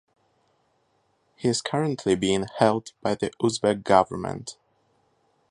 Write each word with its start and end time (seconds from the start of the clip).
He 1.35 1.47
is 1.47 1.61
currently 1.61 2.15
being 2.15 2.47
held 2.57 2.91
by 3.03 3.13
the 3.13 3.29
Uzbek 3.39 3.83
government. 3.83 4.57